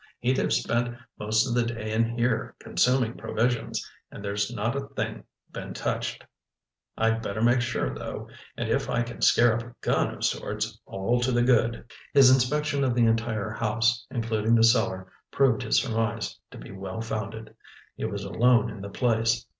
"He'd 0.19 0.37
have 0.37 0.51
spent 0.51 0.97
most 1.19 1.45
of 1.47 1.53
the 1.53 1.61
day 1.61 1.91
in 1.91 2.17
here, 2.17 2.55
consuming 2.57 3.15
provisions, 3.17 3.87
and 4.09 4.25
there's 4.25 4.51
not 4.51 4.75
a 4.75 4.87
thing 4.95 5.25
been 5.51 5.75
touched. 5.75 6.25
I'd 6.97 7.21
better 7.21 7.39
make 7.43 7.61
sure, 7.61 7.93
though—and 7.93 8.67
if 8.67 8.89
I 8.89 9.03
can 9.03 9.21
scare 9.21 9.53
up 9.55 9.61
a 9.61 9.75
gun 9.81 10.11
of 10.15 10.23
sorts, 10.23 10.79
all 10.87 11.19
to 11.19 11.31
the 11.31 11.43
good!" 11.43 11.91
His 12.15 12.31
inspection 12.31 12.83
of 12.83 12.95
the 12.95 13.05
entire 13.05 13.51
house, 13.51 14.07
including 14.09 14.55
the 14.55 14.63
cellar, 14.63 15.11
proved 15.29 15.61
his 15.61 15.79
surmise 15.79 16.39
to 16.49 16.57
be 16.57 16.71
well 16.71 17.01
founded. 17.01 17.55
He 17.95 18.05
was 18.05 18.23
alone 18.23 18.71
in 18.71 18.81
the 18.81 18.89
place. 18.89 19.45